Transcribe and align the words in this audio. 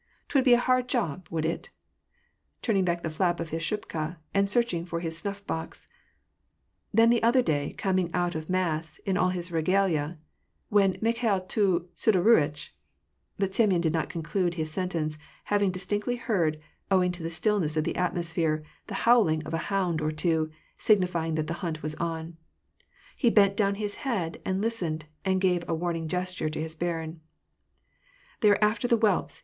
"'Twould 0.29 0.43
be 0.45 0.55
a 0.55 0.59
hard 0.59 0.87
job, 0.89 1.27
would 1.29 1.45
it?" 1.45 1.69
turning 2.63 2.83
back 2.83 3.03
the 3.03 3.09
flap 3.11 3.39
of 3.39 3.49
his 3.49 3.61
shubka, 3.61 4.17
and 4.33 4.49
searching 4.49 4.83
for 4.83 4.99
his 4.99 5.15
snuff 5.15 5.45
box." 5.45 5.85
Then 6.91 7.11
the 7.11 7.21
other 7.21 7.43
day, 7.43 7.73
coming 7.73 8.11
out 8.11 8.33
of 8.33 8.49
mass, 8.49 8.97
in 9.05 9.15
all 9.15 9.29
his 9.29 9.49
regalia^ 9.51 10.17
when 10.69 10.95
Mikhail'to 11.01 11.85
Sidoruitch 11.95 12.71
"—But 13.37 13.53
Semyon 13.53 13.81
did 13.81 13.93
not 13.93 14.09
conclude 14.09 14.55
his 14.55 14.71
sentence, 14.71 15.19
having 15.43 15.69
dis 15.69 15.85
tinctly 15.85 16.17
heard, 16.17 16.59
owing 16.89 17.11
to 17.11 17.21
the 17.21 17.29
stillness 17.29 17.77
of 17.77 17.83
the 17.83 17.95
atmosphere, 17.95 18.63
the 18.87 18.95
howling 19.05 19.43
of 19.45 19.53
a 19.53 19.59
hound 19.69 20.01
or 20.01 20.11
two, 20.11 20.49
signifying 20.79 21.35
that 21.35 21.45
the 21.45 21.61
hunt 21.61 21.83
was 21.83 21.93
on: 22.01 22.37
he 23.15 23.29
bent 23.29 23.55
down 23.55 23.75
his 23.75 23.97
head, 24.01 24.41
and 24.45 24.63
listened, 24.63 25.05
and 25.23 25.39
gave 25.41 25.63
a 25.69 25.75
warning 25.75 26.07
ges 26.07 26.33
ture 26.33 26.49
to 26.49 26.59
his 26.59 26.73
barin." 26.73 27.21
They 28.41 28.49
are 28.49 28.57
after 28.63 28.87
the 28.87 28.97
whelps 28.97 29.39